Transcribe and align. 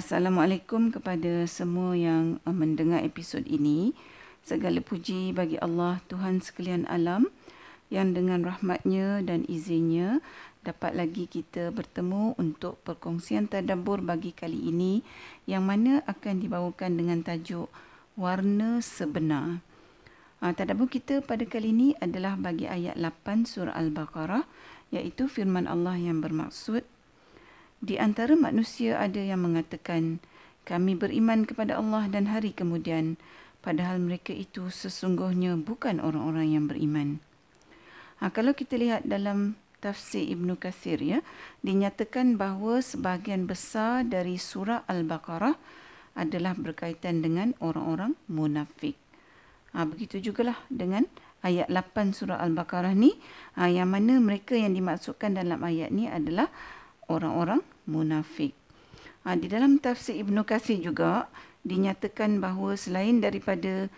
Assalamualaikum 0.00 0.88
kepada 0.88 1.44
semua 1.44 1.92
yang 1.92 2.40
uh, 2.48 2.56
mendengar 2.56 3.04
episod 3.04 3.44
ini. 3.44 3.92
Segala 4.40 4.80
puji 4.80 5.36
bagi 5.36 5.60
Allah 5.60 6.00
Tuhan 6.08 6.40
sekalian 6.40 6.88
alam 6.88 7.28
yang 7.92 8.16
dengan 8.16 8.40
rahmatnya 8.40 9.20
dan 9.20 9.44
izinnya 9.44 10.24
dapat 10.64 10.96
lagi 10.96 11.28
kita 11.28 11.68
bertemu 11.68 12.32
untuk 12.40 12.80
perkongsian 12.80 13.52
tadabbur 13.52 14.00
bagi 14.00 14.32
kali 14.32 14.72
ini 14.72 15.04
yang 15.44 15.68
mana 15.68 16.00
akan 16.08 16.48
dibawakan 16.48 16.96
dengan 16.96 17.20
tajuk 17.20 17.68
Warna 18.16 18.80
Sebenar. 18.80 19.60
Uh, 20.40 20.56
tadabbur 20.56 20.88
kita 20.88 21.20
pada 21.20 21.44
kali 21.44 21.76
ini 21.76 21.88
adalah 22.00 22.40
bagi 22.40 22.64
ayat 22.64 22.96
8 22.96 23.44
surah 23.44 23.76
Al-Baqarah 23.76 24.48
iaitu 24.96 25.28
firman 25.28 25.68
Allah 25.68 26.00
yang 26.00 26.24
bermaksud 26.24 26.88
di 27.80 27.96
antara 27.96 28.36
manusia 28.36 29.00
ada 29.00 29.16
yang 29.16 29.40
mengatakan, 29.40 30.20
kami 30.68 30.92
beriman 30.92 31.48
kepada 31.48 31.80
Allah 31.80 32.04
dan 32.12 32.28
hari 32.28 32.52
kemudian, 32.52 33.16
padahal 33.64 33.96
mereka 33.96 34.36
itu 34.36 34.68
sesungguhnya 34.68 35.56
bukan 35.56 35.96
orang-orang 35.96 36.60
yang 36.60 36.64
beriman. 36.68 37.24
Ha, 38.20 38.28
kalau 38.28 38.52
kita 38.52 38.76
lihat 38.76 39.08
dalam 39.08 39.56
tafsir 39.80 40.28
Ibn 40.28 40.60
Kathir, 40.60 41.00
ya, 41.00 41.24
dinyatakan 41.64 42.36
bahawa 42.36 42.84
sebahagian 42.84 43.48
besar 43.48 44.04
dari 44.04 44.36
surah 44.36 44.84
Al-Baqarah 44.84 45.56
adalah 46.20 46.52
berkaitan 46.52 47.24
dengan 47.24 47.56
orang-orang 47.64 48.12
munafik. 48.28 49.00
Ha, 49.72 49.88
begitu 49.88 50.20
jugalah 50.20 50.60
dengan 50.68 51.08
ayat 51.40 51.72
8 51.72 52.12
surah 52.12 52.44
Al-Baqarah 52.44 52.92
ni, 52.92 53.16
ha, 53.56 53.72
yang 53.72 53.88
mana 53.88 54.20
mereka 54.20 54.52
yang 54.52 54.76
dimaksudkan 54.76 55.32
dalam 55.32 55.64
ayat 55.64 55.88
ni 55.88 56.04
adalah 56.12 56.52
orang-orang 57.08 57.64
munafik. 57.88 58.56
Ha, 59.24 59.36
di 59.36 59.52
dalam 59.52 59.76
tafsir 59.76 60.16
Ibn 60.20 60.40
Qasir 60.48 60.80
juga 60.80 61.28
dinyatakan 61.60 62.40
bahawa 62.40 62.72
selain 62.72 63.20
daripada 63.20 63.92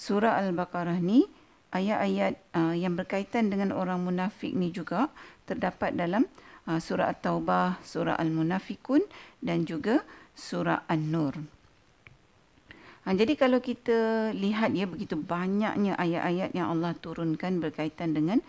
surah 0.00 0.40
Al-Baqarah 0.40 0.98
ni, 1.04 1.28
ayat-ayat 1.74 2.34
uh, 2.54 2.72
yang 2.72 2.96
berkaitan 2.96 3.50
dengan 3.50 3.74
orang 3.74 4.00
munafik 4.00 4.54
ni 4.54 4.70
juga 4.70 5.10
terdapat 5.44 5.92
dalam 5.92 6.24
uh, 6.70 6.80
surah 6.80 7.12
At-Taubah, 7.12 7.82
surah 7.84 8.16
Al-Munafikun 8.16 9.04
dan 9.44 9.68
juga 9.68 10.00
surah 10.32 10.86
An-Nur. 10.88 11.36
Ha, 13.04 13.12
jadi 13.12 13.36
kalau 13.36 13.60
kita 13.60 14.32
lihat 14.32 14.72
ya 14.72 14.88
begitu 14.88 15.20
banyaknya 15.20 15.92
ayat-ayat 16.00 16.56
yang 16.56 16.72
Allah 16.72 16.96
turunkan 16.96 17.60
berkaitan 17.60 18.16
dengan 18.16 18.40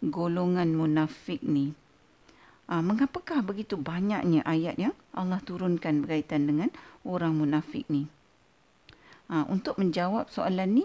golongan 0.00 0.72
munafik 0.72 1.44
ni. 1.44 1.76
Uh, 2.68 2.84
mengapakah 2.84 3.40
begitu 3.40 3.80
banyaknya 3.80 4.44
ayat 4.44 4.76
yang 4.76 4.92
Allah 5.16 5.40
turunkan 5.40 6.04
berkaitan 6.04 6.44
dengan 6.44 6.68
orang 7.00 7.32
munafik 7.32 7.88
ni? 7.88 8.12
Uh, 9.32 9.48
untuk 9.48 9.80
menjawab 9.80 10.28
soalan 10.28 10.84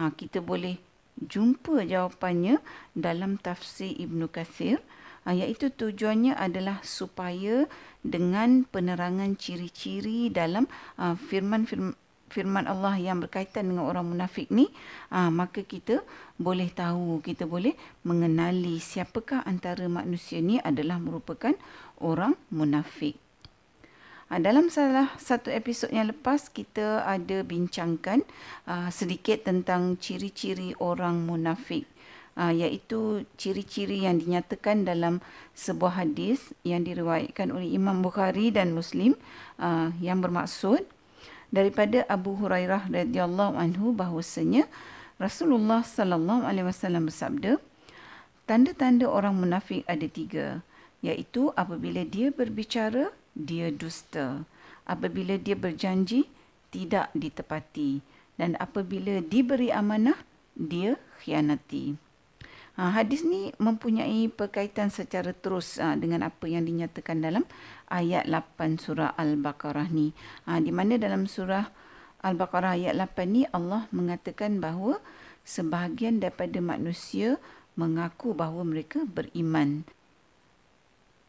uh, 0.00 0.08
kita 0.08 0.40
boleh 0.40 0.80
jumpa 1.20 1.84
jawapannya 1.84 2.64
dalam 2.96 3.36
tafsir 3.36 3.92
Ibn 3.92 4.24
Kathir. 4.32 4.80
Iaitu 5.28 5.68
tujuannya 5.68 6.32
adalah 6.32 6.80
supaya 6.80 7.68
dengan 8.00 8.64
penerangan 8.64 9.36
ciri-ciri 9.36 10.32
dalam 10.32 10.64
firman-firman 10.96 11.92
firman 12.28 12.68
Allah 12.68 12.94
yang 13.00 13.24
berkaitan 13.24 13.72
dengan 13.72 13.88
orang 13.88 14.06
munafik 14.06 14.52
ni 14.52 14.68
ah, 15.10 15.32
maka 15.32 15.64
kita 15.64 16.04
boleh 16.38 16.70
tahu 16.70 17.18
kita 17.24 17.48
boleh 17.48 17.74
mengenali 18.06 18.78
siapakah 18.78 19.42
antara 19.42 19.90
manusia 19.90 20.38
ni 20.38 20.62
adalah 20.62 21.02
merupakan 21.02 21.56
orang 21.98 22.38
munafik. 22.54 23.18
Ah, 24.28 24.36
dalam 24.36 24.68
salah 24.68 25.08
satu 25.16 25.48
episod 25.48 25.88
yang 25.88 26.12
lepas 26.12 26.52
kita 26.52 27.02
ada 27.02 27.40
bincangkan 27.42 28.22
ah, 28.68 28.92
sedikit 28.92 29.48
tentang 29.48 29.96
ciri-ciri 29.96 30.76
orang 30.78 31.24
munafik. 31.24 31.88
Uh, 32.38 32.54
iaitu 32.54 33.26
ciri-ciri 33.34 34.06
yang 34.06 34.22
dinyatakan 34.22 34.86
dalam 34.86 35.18
sebuah 35.58 36.06
hadis 36.06 36.54
yang 36.62 36.86
diriwayatkan 36.86 37.50
oleh 37.50 37.66
Imam 37.66 37.98
Bukhari 37.98 38.54
dan 38.54 38.78
Muslim 38.78 39.18
uh, 39.58 39.90
yang 39.98 40.22
bermaksud 40.22 40.86
daripada 41.48 42.04
Abu 42.08 42.36
Hurairah 42.36 42.88
radhiyallahu 42.92 43.56
anhu 43.56 43.92
bahwasanya 43.96 44.68
Rasulullah 45.18 45.82
sallallahu 45.82 46.46
alaihi 46.46 46.68
wasallam 46.68 47.08
bersabda 47.08 47.58
tanda-tanda 48.46 49.08
orang 49.10 49.36
munafik 49.36 49.82
ada 49.90 50.06
tiga 50.06 50.62
iaitu 51.04 51.50
apabila 51.54 52.02
dia 52.06 52.30
berbicara 52.34 53.10
dia 53.38 53.70
dusta. 53.70 54.42
Apabila 54.88 55.36
dia 55.38 55.54
berjanji 55.54 56.26
tidak 56.74 57.12
ditepati. 57.12 58.00
Dan 58.38 58.56
apabila 58.58 59.22
diberi 59.22 59.68
amanah 59.74 60.16
dia 60.54 60.98
khianati 61.22 62.07
Ha, 62.78 62.94
hadis 62.94 63.26
ni 63.26 63.50
mempunyai 63.58 64.30
perkaitan 64.30 64.86
secara 64.86 65.34
terus 65.34 65.82
ha, 65.82 65.98
dengan 65.98 66.22
apa 66.22 66.46
yang 66.46 66.62
dinyatakan 66.62 67.18
dalam 67.18 67.42
ayat 67.90 68.30
8 68.30 68.78
surah 68.78 69.18
Al-Baqarah 69.18 69.90
ni. 69.90 70.14
Ha, 70.46 70.62
di 70.62 70.70
mana 70.70 70.94
dalam 70.94 71.26
surah 71.26 71.66
Al-Baqarah 72.22 72.78
ayat 72.78 72.94
8 72.94 73.26
ni 73.26 73.42
Allah 73.50 73.90
mengatakan 73.90 74.62
bahawa 74.62 75.02
sebahagian 75.42 76.22
daripada 76.22 76.62
manusia 76.62 77.42
mengaku 77.74 78.30
bahawa 78.30 78.62
mereka 78.62 79.02
beriman. 79.02 79.82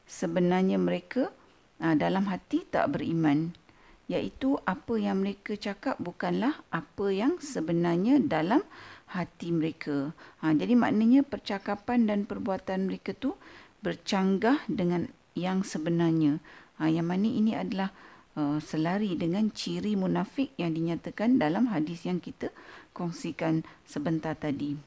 Sebenarnya 0.06 0.78
mereka 0.78 1.34
ha, 1.82 1.98
dalam 1.98 2.30
hati 2.30 2.62
tak 2.70 2.94
beriman. 2.94 3.58
Iaitu 4.06 4.58
apa 4.70 5.02
yang 5.02 5.26
mereka 5.26 5.58
cakap 5.58 5.98
bukanlah 5.98 6.62
apa 6.70 7.10
yang 7.10 7.42
sebenarnya 7.42 8.22
dalam 8.22 8.62
hati 9.10 9.50
mereka. 9.50 10.14
Ha, 10.42 10.54
jadi 10.54 10.78
maknanya 10.78 11.26
percakapan 11.26 12.06
dan 12.06 12.30
perbuatan 12.30 12.86
mereka 12.86 13.18
tu 13.18 13.34
bercanggah 13.82 14.62
dengan 14.70 15.10
yang 15.34 15.66
sebenarnya. 15.66 16.38
Ha, 16.78 16.88
yang 16.94 17.10
mana 17.10 17.26
ini 17.26 17.58
adalah 17.58 17.90
uh, 18.38 18.62
selari 18.62 19.18
dengan 19.18 19.50
ciri 19.50 19.98
munafik 19.98 20.54
yang 20.62 20.78
dinyatakan 20.78 21.42
dalam 21.42 21.74
hadis 21.74 22.06
yang 22.06 22.22
kita 22.22 22.54
kongsikan 22.94 23.66
sebentar 23.84 24.38
tadi. 24.38 24.78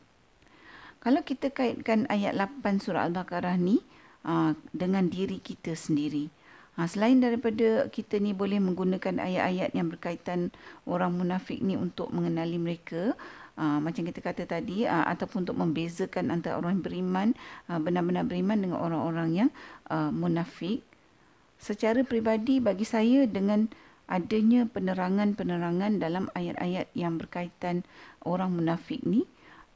Kalau 1.03 1.27
kita 1.27 1.51
kaitkan 1.51 2.07
ayat 2.07 2.39
8 2.39 2.79
surah 2.79 3.11
Al-Baqarah 3.11 3.59
ni 3.59 3.83
uh, 4.23 4.55
dengan 4.71 5.11
diri 5.11 5.43
kita 5.43 5.75
sendiri. 5.75 6.31
Ha, 6.79 6.89
selain 6.89 7.21
daripada 7.21 7.91
kita 7.93 8.17
ni 8.17 8.33
boleh 8.33 8.57
menggunakan 8.57 9.21
ayat-ayat 9.21 9.77
yang 9.77 9.93
berkaitan 9.93 10.49
orang 10.89 11.13
munafik 11.13 11.61
ni 11.61 11.77
untuk 11.77 12.09
mengenali 12.09 12.57
mereka, 12.57 13.13
uh, 13.57 13.79
macam 13.81 14.03
kita 14.07 14.21
kata 14.25 14.43
tadi 14.49 14.85
uh, 14.89 15.05
ataupun 15.09 15.45
untuk 15.49 15.57
membezakan 15.59 16.33
antara 16.33 16.57
orang 16.57 16.81
beriman 16.81 17.37
uh, 17.69 17.81
benar-benar 17.81 18.25
beriman 18.25 18.59
dengan 18.61 18.79
orang-orang 18.81 19.29
yang 19.47 19.51
uh, 19.93 20.09
munafik. 20.13 20.85
Secara 21.63 22.03
peribadi 22.03 22.59
bagi 22.59 22.83
saya 22.83 23.23
dengan 23.29 23.71
adanya 24.11 24.67
penerangan-penerangan 24.67 26.03
dalam 26.03 26.27
ayat-ayat 26.35 26.91
yang 26.93 27.17
berkaitan 27.17 27.87
orang 28.27 28.51
munafik 28.53 29.01
ni 29.07 29.25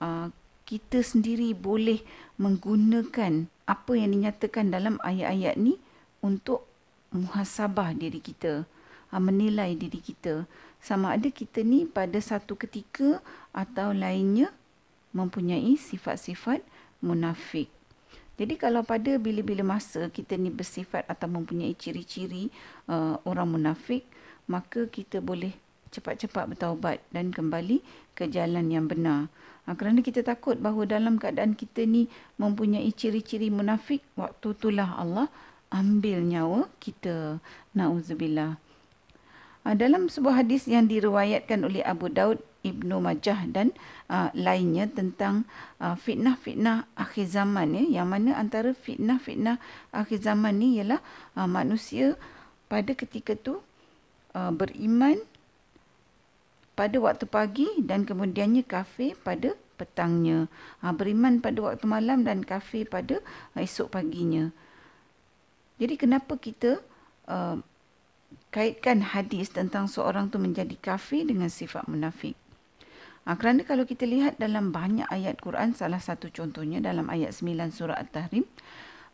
uh, 0.03 0.29
kita 0.67 0.99
sendiri 1.01 1.55
boleh 1.55 2.03
menggunakan 2.43 3.47
apa 3.71 3.93
yang 3.95 4.19
dinyatakan 4.19 4.75
dalam 4.75 4.99
ayat-ayat 5.07 5.55
ni 5.55 5.79
untuk 6.27 6.67
muhasabah 7.15 7.95
diri 7.95 8.19
kita 8.19 8.67
menilai 9.15 9.79
diri 9.79 10.03
kita 10.03 10.45
sama 10.87 11.19
ada 11.19 11.27
kita 11.35 11.67
ni 11.67 11.83
pada 11.83 12.15
satu 12.23 12.55
ketika 12.55 13.19
atau 13.51 13.91
lainnya 13.91 14.55
mempunyai 15.11 15.75
sifat-sifat 15.75 16.63
munafik. 17.03 17.67
Jadi 18.39 18.55
kalau 18.55 18.87
pada 18.87 19.19
bila-bila 19.19 19.67
masa 19.67 20.07
kita 20.07 20.39
ni 20.39 20.55
bersifat 20.55 21.03
atau 21.11 21.27
mempunyai 21.27 21.75
ciri-ciri 21.75 22.55
uh, 22.87 23.19
orang 23.27 23.59
munafik, 23.59 24.07
maka 24.47 24.87
kita 24.87 25.19
boleh 25.19 25.51
cepat-cepat 25.91 26.55
bertaubat 26.55 27.03
dan 27.11 27.35
kembali 27.35 27.83
ke 28.15 28.31
jalan 28.31 28.71
yang 28.71 28.87
benar. 28.87 29.27
Ha, 29.67 29.75
kerana 29.75 30.05
kita 30.05 30.23
takut 30.23 30.55
bahawa 30.61 30.87
dalam 30.87 31.19
keadaan 31.19 31.59
kita 31.59 31.83
ni 31.83 32.07
mempunyai 32.39 32.87
ciri-ciri 32.95 33.51
munafik, 33.51 34.07
waktu 34.15 34.55
itulah 34.55 34.95
Allah 34.95 35.27
ambil 35.75 36.23
nyawa 36.23 36.71
kita. 36.79 37.43
Nauzubillah. 37.75 38.61
Uh, 39.67 39.75
dalam 39.75 40.07
sebuah 40.07 40.47
hadis 40.47 40.71
yang 40.71 40.87
diriwayatkan 40.87 41.67
oleh 41.67 41.83
Abu 41.83 42.07
Daud, 42.07 42.39
Ibnu 42.63 43.03
Majah 43.03 43.51
dan 43.51 43.75
uh, 44.07 44.31
lainnya 44.31 44.87
tentang 44.87 45.43
uh, 45.83 45.99
fitnah-fitnah 45.99 46.87
akhir 46.95 47.35
zaman 47.35 47.75
ya, 47.75 47.99
yang 47.99 48.15
mana 48.15 48.39
antara 48.39 48.79
fitnah-fitnah 48.79 49.59
akhir 49.91 50.23
zaman 50.23 50.63
ni 50.63 50.79
ialah 50.79 51.03
uh, 51.35 51.51
manusia 51.51 52.15
pada 52.71 52.95
ketika 52.95 53.35
tu 53.35 53.59
uh, 54.39 54.55
beriman 54.55 55.19
pada 56.79 57.03
waktu 57.03 57.27
pagi 57.27 57.67
dan 57.83 58.07
kemudiannya 58.07 58.63
kafir 58.63 59.19
pada 59.19 59.59
petangnya. 59.75 60.47
Uh, 60.79 60.95
beriman 60.95 61.43
pada 61.43 61.59
waktu 61.59 61.91
malam 61.91 62.23
dan 62.23 62.47
kafir 62.47 62.87
pada 62.87 63.19
uh, 63.59 63.67
esok 63.67 63.99
paginya. 63.99 64.55
Jadi 65.83 65.99
kenapa 65.99 66.39
kita 66.39 66.79
uh, 67.27 67.59
kaitkan 68.55 69.03
hadis 69.03 69.53
tentang 69.53 69.91
seorang 69.91 70.31
tu 70.33 70.41
menjadi 70.41 70.75
kafir 70.79 71.27
dengan 71.27 71.51
sifat 71.51 71.87
munafik. 71.91 72.39
Ha, 73.27 73.35
kerana 73.35 73.67
kalau 73.67 73.83
kita 73.83 74.07
lihat 74.07 74.39
dalam 74.39 74.71
banyak 74.71 75.11
ayat 75.11 75.43
Quran, 75.43 75.75
salah 75.75 75.99
satu 75.99 76.31
contohnya 76.31 76.79
dalam 76.79 77.11
ayat 77.11 77.35
9 77.35 77.75
surah 77.75 77.99
At-Tahrim, 77.99 78.47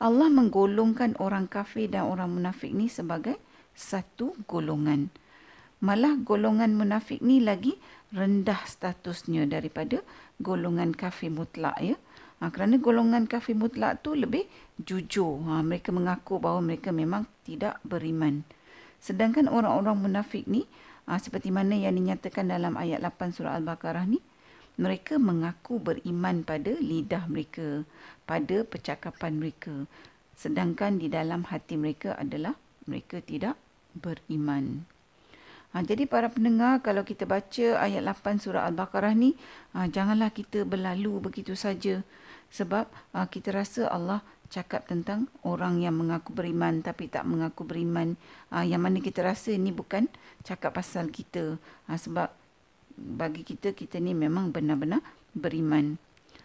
Allah 0.04 0.28
menggolongkan 0.28 1.16
orang 1.16 1.48
kafir 1.48 1.88
dan 1.88 2.04
orang 2.04 2.28
munafik 2.36 2.76
ni 2.76 2.92
sebagai 2.92 3.40
satu 3.72 4.36
golongan. 4.44 5.08
Malah 5.80 6.20
golongan 6.20 6.76
munafik 6.76 7.24
ni 7.24 7.40
lagi 7.40 7.80
rendah 8.12 8.68
statusnya 8.68 9.48
daripada 9.48 10.04
golongan 10.38 10.92
kafir 10.92 11.32
mutlak 11.32 11.80
ya. 11.80 11.96
Ha, 12.44 12.52
kerana 12.52 12.76
golongan 12.76 13.24
kafir 13.24 13.56
mutlak 13.56 14.04
tu 14.04 14.12
lebih 14.12 14.44
jujur. 14.76 15.40
Ha, 15.48 15.64
mereka 15.64 15.88
mengaku 15.88 16.36
bahawa 16.36 16.60
mereka 16.60 16.92
memang 16.92 17.24
tidak 17.48 17.80
beriman. 17.80 18.44
Sedangkan 19.02 19.50
orang-orang 19.50 19.98
munafik 19.98 20.46
ni 20.46 20.64
Ha, 21.02 21.18
seperti 21.18 21.50
mana 21.50 21.74
yang 21.74 21.98
dinyatakan 21.98 22.46
dalam 22.46 22.78
ayat 22.78 23.02
8 23.02 23.34
surah 23.34 23.58
Al-Baqarah 23.58 24.06
ni, 24.06 24.22
mereka 24.78 25.18
mengaku 25.18 25.82
beriman 25.82 26.46
pada 26.46 26.72
lidah 26.78 27.26
mereka, 27.26 27.82
pada 28.24 28.62
percakapan 28.62 29.36
mereka. 29.36 29.74
Sedangkan 30.38 30.96
di 31.02 31.10
dalam 31.10 31.44
hati 31.44 31.76
mereka 31.76 32.14
adalah 32.14 32.54
mereka 32.86 33.18
tidak 33.18 33.58
beriman. 33.98 34.86
Ha, 35.74 35.82
jadi 35.82 36.06
para 36.06 36.30
pendengar, 36.30 36.84
kalau 36.86 37.02
kita 37.02 37.26
baca 37.26 37.82
ayat 37.82 38.06
8 38.06 38.38
surah 38.38 38.70
Al-Baqarah 38.70 39.12
ni, 39.18 39.34
ha, 39.74 39.90
janganlah 39.90 40.30
kita 40.30 40.62
berlalu 40.62 41.18
begitu 41.18 41.58
saja. 41.58 42.06
Sebab 42.54 42.86
ha, 43.16 43.26
kita 43.26 43.50
rasa 43.50 43.90
Allah 43.90 44.22
cakap 44.52 44.84
tentang 44.84 45.32
orang 45.48 45.80
yang 45.80 45.96
mengaku 45.96 46.36
beriman 46.36 46.84
tapi 46.84 47.08
tak 47.08 47.24
mengaku 47.24 47.64
beriman. 47.64 48.20
Ha, 48.52 48.68
yang 48.68 48.84
mana 48.84 49.00
kita 49.00 49.24
rasa 49.24 49.56
ini 49.56 49.72
bukan 49.72 50.12
cakap 50.44 50.76
pasal 50.76 51.08
kita. 51.08 51.56
Ha, 51.88 51.96
sebab 51.96 52.28
bagi 52.92 53.48
kita, 53.48 53.72
kita 53.72 53.96
ni 53.96 54.12
memang 54.12 54.52
benar-benar 54.52 55.00
beriman. 55.32 55.96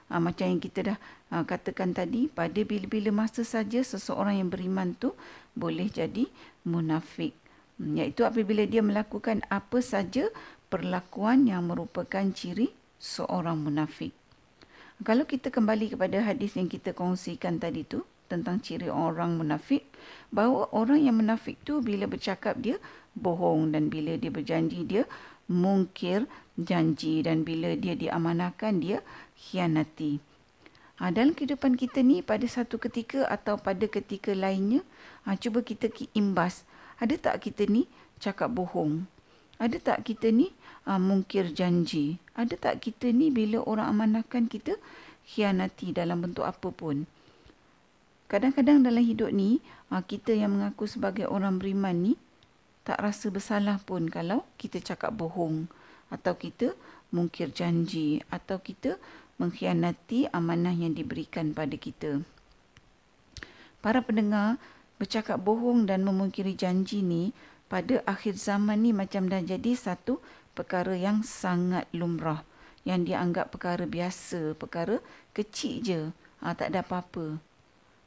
Ha, 0.07 0.23
macam 0.23 0.47
yang 0.47 0.63
kita 0.63 0.95
dah 0.95 0.97
ha, 1.35 1.43
katakan 1.43 1.91
tadi, 1.91 2.31
pada 2.31 2.63
bila-bila 2.63 3.11
masa 3.11 3.43
saja 3.43 3.83
seseorang 3.83 4.39
yang 4.39 4.47
beriman 4.47 4.95
tu 4.95 5.11
boleh 5.51 5.91
jadi 5.91 6.31
munafik. 6.63 7.35
Hmm, 7.75 7.99
iaitu 7.99 8.23
apabila 8.23 8.63
dia 8.63 8.79
melakukan 8.79 9.43
apa 9.51 9.83
saja 9.83 10.31
perlakuan 10.71 11.45
yang 11.45 11.67
merupakan 11.67 12.23
ciri 12.31 12.71
seorang 12.97 13.59
munafik. 13.61 14.15
Kalau 15.05 15.29
kita 15.29 15.53
kembali 15.53 15.93
kepada 15.93 16.25
hadis 16.25 16.57
yang 16.57 16.65
kita 16.65 16.89
kongsikan 16.89 17.61
tadi 17.61 17.85
tu 17.85 18.01
tentang 18.25 18.57
ciri 18.57 18.89
orang 18.89 19.37
munafik, 19.37 19.85
bahawa 20.33 20.73
orang 20.73 21.05
yang 21.05 21.21
munafik 21.21 21.61
tu 21.61 21.85
bila 21.85 22.09
bercakap 22.09 22.57
dia 22.57 22.81
bohong 23.13 23.69
dan 23.71 23.93
bila 23.93 24.17
dia 24.17 24.33
berjanji 24.33 24.83
dia 24.83 25.05
mungkir 25.47 26.25
janji 26.57 27.21
dan 27.21 27.45
bila 27.45 27.77
dia 27.77 27.93
diamanahkan 27.93 28.81
dia 28.81 29.05
khianati. 29.37 30.19
Ha, 30.97 31.13
dalam 31.13 31.37
kehidupan 31.37 31.77
kita 31.77 32.01
ni 32.01 32.25
pada 32.25 32.43
satu 32.49 32.81
ketika 32.81 33.29
atau 33.29 33.61
pada 33.61 33.85
ketika 33.85 34.33
lainnya, 34.33 34.81
ha, 35.29 35.37
cuba 35.37 35.61
kita 35.61 35.93
imbas. 36.17 36.65
Ada 36.97 37.21
tak 37.21 37.45
kita 37.45 37.69
ni 37.69 37.85
cakap 38.17 38.49
bohong? 38.49 39.05
Ada 39.61 39.77
tak 39.77 40.09
kita 40.09 40.33
ni 40.33 40.53
uh, 40.85 41.01
mungkir 41.01 41.53
janji? 41.53 42.21
Ada 42.37 42.53
tak 42.55 42.85
kita 42.85 43.09
ni 43.09 43.33
bila 43.33 43.65
orang 43.65 43.97
amanahkan 43.97 44.45
kita 44.45 44.77
khianati 45.25 45.89
dalam 45.91 46.21
bentuk 46.21 46.45
apa 46.45 46.69
pun? 46.69 47.09
Kadang-kadang 48.29 48.85
dalam 48.85 49.01
hidup 49.01 49.33
ni, 49.33 49.63
uh, 49.89 50.03
kita 50.03 50.37
yang 50.37 50.59
mengaku 50.59 50.85
sebagai 50.85 51.25
orang 51.25 51.57
beriman 51.57 51.95
ni 51.95 52.13
tak 52.85 53.03
rasa 53.03 53.27
bersalah 53.27 53.83
pun 53.83 54.07
kalau 54.07 54.47
kita 54.55 54.79
cakap 54.79 55.11
bohong 55.11 55.67
atau 56.07 56.39
kita 56.39 56.71
mungkir 57.11 57.51
janji 57.51 58.23
atau 58.31 58.63
kita 58.63 58.95
mengkhianati 59.41 60.31
amanah 60.31 60.71
yang 60.71 60.95
diberikan 60.95 61.51
pada 61.51 61.75
kita. 61.75 62.23
Para 63.83 64.03
pendengar, 64.03 64.55
bercakap 64.97 65.39
bohong 65.39 65.85
dan 65.85 66.03
memungkiri 66.03 66.57
janji 66.57 67.05
ni 67.05 67.31
pada 67.67 68.01
akhir 68.07 68.39
zaman 68.39 68.81
ni 68.81 68.91
macam 68.95 69.27
dah 69.27 69.43
jadi 69.43 69.75
satu 69.75 70.23
perkara 70.57 70.97
yang 70.97 71.21
sangat 71.21 71.85
lumrah 71.93 72.41
yang 72.87 73.03
dianggap 73.03 73.51
perkara 73.51 73.83
biasa, 73.83 74.55
perkara 74.55 75.03
kecil 75.35 75.83
je, 75.83 76.01
ha, 76.39 76.55
tak 76.55 76.71
ada 76.71 76.87
apa-apa. 76.87 77.35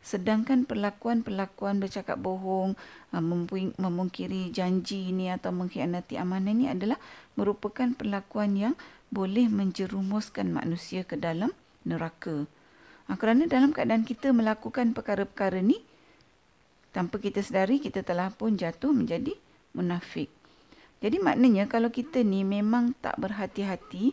Sedangkan 0.00 0.64
perlakuan-perlakuan 0.64 1.76
bercakap 1.76 2.17
bohong, 2.17 2.73
ha, 3.12 3.20
memungkiri 3.20 4.49
janji 4.49 5.12
ini 5.12 5.29
atau 5.29 5.52
mengkhianati 5.52 6.17
amanah 6.17 6.56
ini 6.56 6.73
adalah 6.73 6.97
merupakan 7.37 7.93
perlakuan 7.93 8.56
yang 8.56 8.75
boleh 9.12 9.52
menjerumuskan 9.52 10.49
manusia 10.49 11.05
ke 11.05 11.20
dalam 11.20 11.52
neraka. 11.85 12.49
Ha, 13.12 13.20
kerana 13.20 13.44
dalam 13.44 13.76
keadaan 13.76 14.08
kita 14.08 14.32
melakukan 14.32 14.97
perkara-perkara 14.97 15.61
ni, 15.61 15.85
tanpa 16.97 17.20
kita 17.20 17.44
sedari 17.44 17.85
kita 17.85 18.00
telah 18.00 18.32
pun 18.32 18.56
jatuh 18.56 18.97
menjadi 18.97 19.37
munafik. 19.76 20.39
Jadi 21.00 21.17
maknanya 21.17 21.64
kalau 21.64 21.88
kita 21.88 22.20
ni 22.20 22.44
memang 22.44 22.93
tak 23.00 23.17
berhati-hati, 23.17 24.12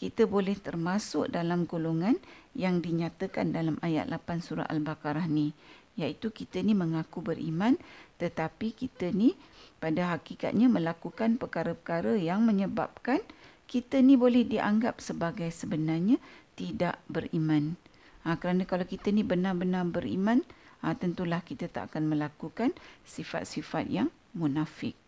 kita 0.00 0.24
boleh 0.24 0.56
termasuk 0.56 1.28
dalam 1.28 1.68
golongan 1.68 2.16
yang 2.56 2.80
dinyatakan 2.80 3.52
dalam 3.52 3.76
ayat 3.84 4.08
8 4.08 4.40
surah 4.40 4.66
Al-Baqarah 4.66 5.28
ni. 5.28 5.52
Iaitu 5.92 6.32
kita 6.32 6.64
ni 6.64 6.72
mengaku 6.72 7.20
beriman 7.20 7.76
tetapi 8.16 8.72
kita 8.72 9.12
ni 9.12 9.36
pada 9.76 10.16
hakikatnya 10.16 10.72
melakukan 10.72 11.36
perkara-perkara 11.36 12.16
yang 12.16 12.46
menyebabkan 12.48 13.20
kita 13.68 14.00
ni 14.00 14.14
boleh 14.14 14.46
dianggap 14.46 15.02
sebagai 15.02 15.52
sebenarnya 15.52 16.16
tidak 16.54 17.02
beriman. 17.12 17.76
Ha, 18.22 18.38
kerana 18.38 18.62
kalau 18.62 18.86
kita 18.86 19.10
ni 19.10 19.26
benar-benar 19.26 19.82
beriman, 19.90 20.46
ha, 20.86 20.94
tentulah 20.94 21.42
kita 21.42 21.66
tak 21.66 21.90
akan 21.90 22.14
melakukan 22.14 22.70
sifat-sifat 23.02 23.90
yang 23.90 24.08
munafik. 24.32 25.01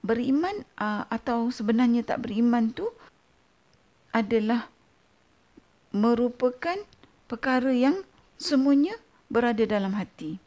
Beriman 0.00 0.64
uh, 0.78 1.04
atau 1.10 1.50
sebenarnya 1.50 2.06
tak 2.06 2.24
beriman 2.24 2.70
tu 2.70 2.86
adalah 4.14 4.70
merupakan 5.92 6.78
perkara 7.26 7.74
yang 7.74 8.06
semuanya 8.38 8.96
berada 9.28 9.64
dalam 9.66 9.92
hati. 9.98 10.40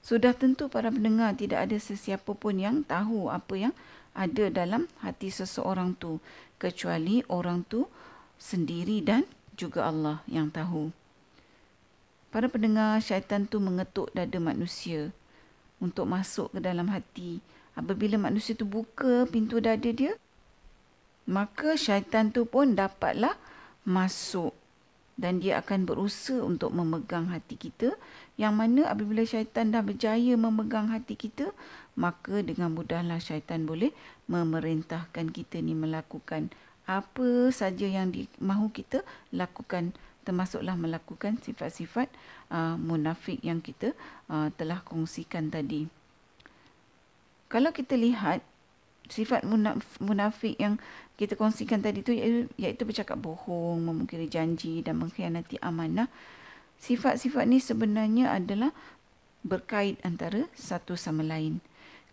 Sudah 0.00 0.32
tentu 0.32 0.72
para 0.72 0.88
pendengar 0.88 1.36
tidak 1.36 1.68
ada 1.68 1.76
sesiapa 1.76 2.32
pun 2.32 2.56
yang 2.56 2.80
tahu 2.86 3.28
apa 3.28 3.54
yang 3.68 3.74
ada 4.16 4.48
dalam 4.48 4.88
hati 5.04 5.28
seseorang 5.28 5.92
tu 5.98 6.22
kecuali 6.56 7.20
orang 7.28 7.62
tu 7.68 7.84
sendiri 8.40 9.04
dan 9.04 9.28
juga 9.58 9.90
Allah 9.90 10.24
yang 10.30 10.48
tahu. 10.48 10.94
Para 12.28 12.46
pendengar 12.48 13.00
syaitan 13.02 13.44
tu 13.44 13.58
mengetuk 13.58 14.12
dada 14.12 14.38
manusia 14.38 15.12
untuk 15.82 16.06
masuk 16.08 16.52
ke 16.54 16.60
dalam 16.60 16.88
hati. 16.88 17.40
Apabila 17.78 18.18
manusia 18.18 18.58
tu 18.58 18.66
buka 18.66 19.30
pintu 19.30 19.62
dada 19.62 19.86
dia, 19.86 20.18
maka 21.30 21.78
syaitan 21.78 22.34
tu 22.34 22.42
pun 22.42 22.74
dapatlah 22.74 23.38
masuk. 23.86 24.50
Dan 25.18 25.42
dia 25.42 25.58
akan 25.62 25.86
berusaha 25.86 26.42
untuk 26.42 26.74
memegang 26.74 27.30
hati 27.30 27.54
kita. 27.58 27.94
Yang 28.38 28.54
mana 28.54 28.82
apabila 28.90 29.22
syaitan 29.26 29.70
dah 29.70 29.82
berjaya 29.82 30.34
memegang 30.38 30.90
hati 30.90 31.18
kita 31.18 31.50
maka 31.98 32.46
dengan 32.46 32.70
mudahlah 32.70 33.18
syaitan 33.18 33.66
boleh 33.66 33.90
memerintahkan 34.30 35.34
kita 35.34 35.58
ni 35.58 35.74
melakukan 35.74 36.46
apa 36.86 37.50
saja 37.50 37.84
yang 37.84 38.14
mahu 38.38 38.70
kita 38.70 39.02
lakukan. 39.34 39.92
Termasuklah 40.22 40.78
melakukan 40.78 41.42
sifat-sifat 41.42 42.06
uh, 42.54 42.78
munafik 42.78 43.42
yang 43.42 43.58
kita 43.58 43.92
uh, 44.30 44.48
telah 44.54 44.80
kongsikan 44.86 45.50
tadi. 45.50 45.97
Kalau 47.48 47.72
kita 47.72 47.96
lihat 47.96 48.44
sifat 49.08 49.44
munafik 50.00 50.54
yang 50.60 50.76
kita 51.16 51.34
kongsikan 51.34 51.80
tadi 51.80 52.04
tu 52.04 52.12
iaitu 52.12 52.82
bercakap 52.84 53.16
bohong, 53.18 53.82
memungkiri 53.82 54.28
janji 54.28 54.84
dan 54.84 55.00
mengkhianati 55.00 55.56
amanah. 55.64 56.12
Sifat-sifat 56.78 57.48
ni 57.48 57.58
sebenarnya 57.58 58.30
adalah 58.36 58.70
berkait 59.42 59.98
antara 60.06 60.46
satu 60.54 60.94
sama 60.94 61.26
lain. 61.26 61.58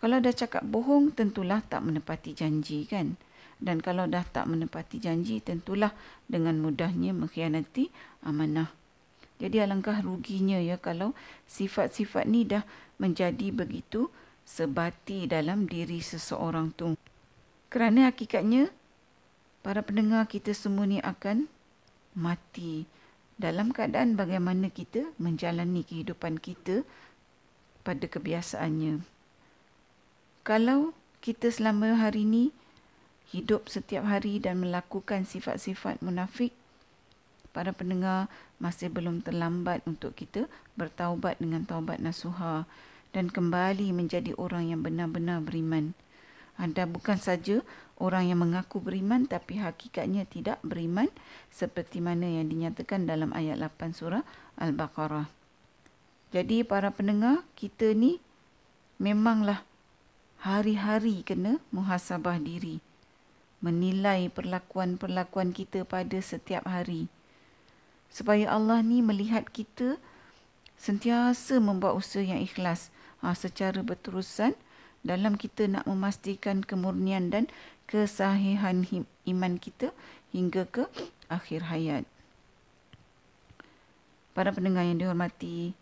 Kalau 0.02 0.18
dah 0.24 0.34
cakap 0.34 0.66
bohong 0.66 1.14
tentulah 1.14 1.62
tak 1.62 1.86
menepati 1.86 2.34
janji 2.34 2.88
kan? 2.90 3.20
dan 3.64 3.80
kalau 3.80 4.08
dah 4.08 4.24
tak 4.28 4.52
menepati 4.52 5.00
janji 5.00 5.40
tentulah 5.40 5.96
dengan 6.28 6.60
mudahnya 6.60 7.16
mengkhianati 7.16 7.92
amanah. 8.26 8.72
Jadi 9.40 9.60
alangkah 9.60 10.00
ruginya 10.00 10.60
ya 10.60 10.80
kalau 10.80 11.12
sifat-sifat 11.48 12.24
ni 12.28 12.48
dah 12.48 12.64
menjadi 13.00 13.52
begitu 13.52 14.08
sebati 14.46 15.26
dalam 15.26 15.66
diri 15.66 16.00
seseorang 16.00 16.72
tu. 16.78 16.94
Kerana 17.74 18.14
hakikatnya 18.14 18.70
para 19.66 19.82
pendengar 19.82 20.30
kita 20.30 20.54
semua 20.54 20.86
ni 20.86 21.02
akan 21.02 21.50
mati 22.14 22.86
dalam 23.36 23.76
keadaan 23.76 24.16
bagaimana 24.16 24.72
kita 24.72 25.12
menjalani 25.20 25.84
kehidupan 25.84 26.40
kita 26.40 26.88
pada 27.84 28.06
kebiasaannya. 28.08 29.04
kalau 30.46 30.94
kita 31.26 31.50
selama 31.50 31.98
hari 31.98 32.22
ini 32.22 32.54
hidup 33.34 33.66
setiap 33.66 34.06
hari 34.06 34.38
dan 34.38 34.62
melakukan 34.62 35.26
sifat-sifat 35.26 36.00
munafik, 36.06 36.54
para 37.50 37.74
pendengar 37.74 38.30
masih 38.62 38.94
belum 38.94 39.26
terlambat 39.26 39.82
untuk 39.90 40.14
kita 40.14 40.46
bertaubat 40.78 41.42
dengan 41.42 41.66
taubat 41.66 41.98
nasuha 41.98 42.70
dan 43.16 43.32
kembali 43.32 43.96
menjadi 43.96 44.36
orang 44.36 44.76
yang 44.76 44.84
benar-benar 44.84 45.40
beriman. 45.40 45.96
Anda 46.60 46.84
bukan 46.84 47.16
saja 47.16 47.64
orang 47.96 48.28
yang 48.28 48.44
mengaku 48.44 48.84
beriman 48.84 49.24
tapi 49.24 49.56
hakikatnya 49.56 50.28
tidak 50.28 50.60
beriman 50.68 51.08
seperti 51.48 52.04
mana 52.04 52.28
yang 52.28 52.52
dinyatakan 52.52 53.08
dalam 53.08 53.32
ayat 53.32 53.56
8 53.56 53.96
surah 53.96 54.24
Al-Baqarah. 54.60 55.32
Jadi 56.36 56.68
para 56.68 56.92
pendengar, 56.92 57.48
kita 57.56 57.96
ni 57.96 58.20
memanglah 59.00 59.64
hari-hari 60.44 61.24
kena 61.24 61.64
muhasabah 61.72 62.44
diri. 62.44 62.84
Menilai 63.64 64.28
perlakuan-perlakuan 64.28 65.56
kita 65.56 65.88
pada 65.88 66.20
setiap 66.20 66.68
hari. 66.68 67.08
Supaya 68.12 68.52
Allah 68.52 68.84
ni 68.84 69.00
melihat 69.00 69.48
kita 69.48 69.96
sentiasa 70.76 71.64
membuat 71.64 71.96
usaha 71.96 72.22
yang 72.22 72.44
ikhlas 72.44 72.92
ha, 73.26 73.34
secara 73.34 73.82
berterusan 73.82 74.54
dalam 75.02 75.34
kita 75.34 75.66
nak 75.66 75.90
memastikan 75.90 76.62
kemurnian 76.62 77.34
dan 77.34 77.50
kesahihan 77.90 78.86
iman 79.26 79.54
kita 79.58 79.90
hingga 80.30 80.70
ke 80.70 80.86
akhir 81.30 81.66
hayat. 81.70 82.06
Para 84.38 84.54
pendengar 84.54 84.86
yang 84.86 85.02
dihormati, 85.02 85.74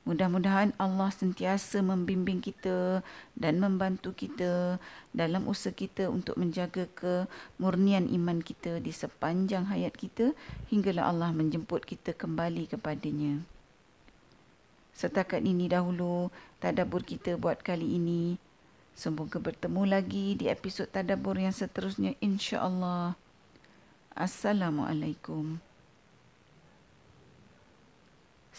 Mudah-mudahan 0.00 0.72
Allah 0.80 1.12
sentiasa 1.12 1.84
membimbing 1.84 2.40
kita 2.40 3.04
dan 3.36 3.60
membantu 3.60 4.16
kita 4.16 4.80
dalam 5.12 5.44
usaha 5.44 5.76
kita 5.76 6.08
untuk 6.08 6.40
menjaga 6.40 6.88
kemurnian 6.96 8.08
iman 8.08 8.40
kita 8.40 8.80
di 8.80 8.96
sepanjang 8.96 9.68
hayat 9.68 9.92
kita 9.92 10.32
hinggalah 10.72 11.12
Allah 11.12 11.30
menjemput 11.36 11.84
kita 11.84 12.16
kembali 12.16 12.72
kepadanya. 12.72 13.44
Setakat 14.94 15.42
ini 15.44 15.70
dahulu 15.70 16.28
tadabur 16.58 17.06
kita 17.06 17.36
buat 17.40 17.62
kali 17.62 17.96
ini. 17.96 18.36
Semoga 18.94 19.40
bertemu 19.40 19.88
lagi 19.88 20.36
di 20.36 20.50
episod 20.52 20.84
tadabur 20.90 21.38
yang 21.40 21.54
seterusnya 21.54 22.18
insya-Allah. 22.20 23.16
Assalamualaikum. 24.12 25.62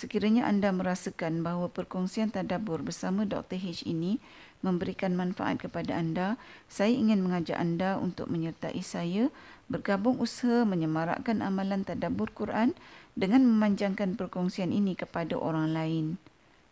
Sekiranya 0.02 0.50
anda 0.50 0.74
merasakan 0.74 1.46
bahawa 1.46 1.70
perkongsian 1.70 2.34
tadabur 2.34 2.82
bersama 2.82 3.22
Dr. 3.22 3.62
H 3.62 3.86
ini 3.86 4.18
memberikan 4.66 5.14
manfaat 5.14 5.62
kepada 5.62 5.94
anda, 5.94 6.42
saya 6.66 6.90
ingin 6.90 7.22
mengajak 7.22 7.54
anda 7.62 8.02
untuk 8.02 8.26
menyertai 8.34 8.82
saya 8.82 9.30
bergabung 9.70 10.18
usaha 10.18 10.66
menyemarakkan 10.66 11.46
amalan 11.46 11.86
tadabur 11.86 12.34
Quran 12.34 12.74
dengan 13.15 13.44
memanjangkan 13.48 14.15
perkongsian 14.15 14.72
ini 14.72 14.96
kepada 14.96 15.36
orang 15.36 15.72
lain. 15.72 16.06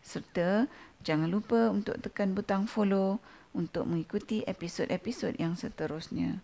Serta 0.00 0.68
jangan 1.04 1.28
lupa 1.28 1.68
untuk 1.68 2.00
tekan 2.00 2.32
butang 2.32 2.64
follow 2.64 3.20
untuk 3.52 3.88
mengikuti 3.88 4.46
episod-episod 4.46 5.36
yang 5.36 5.58
seterusnya. 5.58 6.40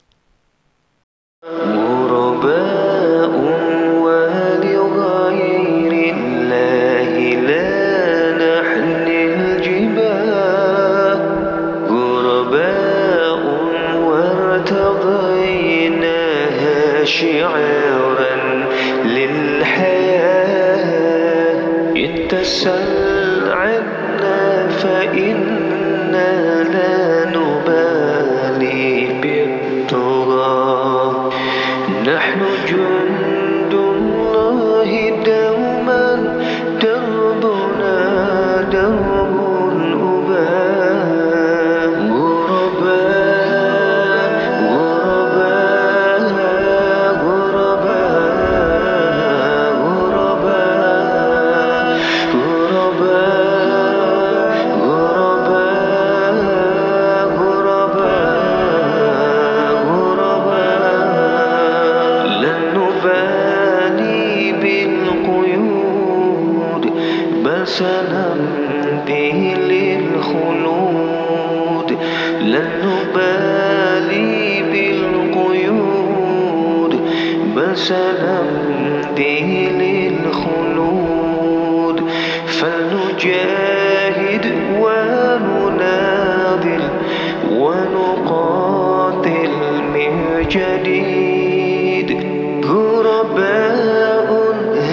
جديد 90.49 92.27
غرباء 92.65 94.29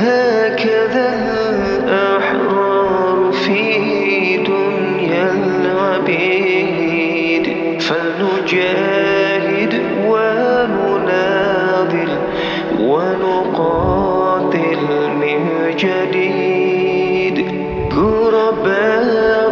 هكذا 0.01 1.07
الأحرار 1.49 3.31
في 3.31 3.61
دنيا 4.37 5.31
العبيد. 5.61 7.45
فنجاهد 7.79 9.73
ونناضل 10.05 12.11
ونقاتل 12.79 14.81
من 15.21 15.39
جديد. 15.77 17.37
غرباء 17.93 19.42